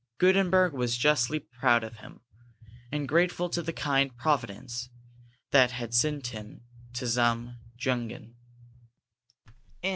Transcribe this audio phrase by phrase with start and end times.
[0.17, 2.21] Gutenberg was justly proud of him,
[2.91, 4.89] and grateful to the kind Providence
[5.51, 6.61] that had sent him
[6.93, 8.33] to the Zum Jungen.